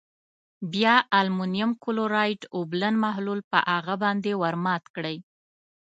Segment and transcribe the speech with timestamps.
[0.73, 5.17] بیا المونیم کلورایډ اوبلن محلول په هغه باندې ور زیات کړئ.